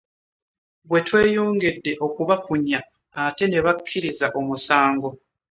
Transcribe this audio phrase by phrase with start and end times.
[0.87, 2.79] Bwe tweyongedde okubakunya
[3.23, 5.09] ate ne bakkiriza omusango.